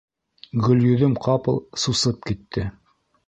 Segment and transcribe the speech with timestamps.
[0.67, 2.65] Гөлйөҙөм ҡапыл сусып китте.